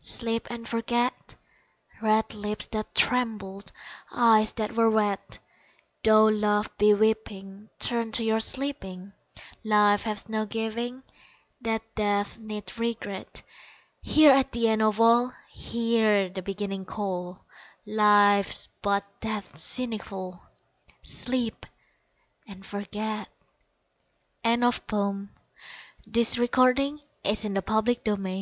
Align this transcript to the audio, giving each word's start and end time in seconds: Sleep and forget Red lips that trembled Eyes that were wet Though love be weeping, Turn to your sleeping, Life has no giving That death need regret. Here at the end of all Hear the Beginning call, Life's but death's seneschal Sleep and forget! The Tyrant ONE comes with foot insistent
Sleep 0.00 0.46
and 0.48 0.68
forget 0.68 1.34
Red 2.00 2.34
lips 2.34 2.68
that 2.68 2.94
trembled 2.94 3.72
Eyes 4.12 4.52
that 4.52 4.74
were 4.76 4.88
wet 4.88 5.40
Though 6.04 6.26
love 6.26 6.70
be 6.78 6.94
weeping, 6.94 7.68
Turn 7.80 8.12
to 8.12 8.22
your 8.22 8.38
sleeping, 8.38 9.12
Life 9.64 10.04
has 10.04 10.28
no 10.28 10.46
giving 10.46 11.02
That 11.62 11.82
death 11.96 12.38
need 12.38 12.78
regret. 12.78 13.42
Here 14.00 14.30
at 14.30 14.52
the 14.52 14.68
end 14.68 14.82
of 14.82 15.00
all 15.00 15.34
Hear 15.50 16.28
the 16.28 16.42
Beginning 16.42 16.84
call, 16.84 17.44
Life's 17.84 18.68
but 18.82 19.04
death's 19.20 19.62
seneschal 19.64 20.46
Sleep 21.02 21.66
and 22.46 22.64
forget! 22.64 23.28
The 24.44 24.54
Tyrant 24.54 24.92
ONE 24.92 25.30
comes 26.12 26.38
with 26.38 26.52
foot 26.54 26.78
insistent 27.24 28.38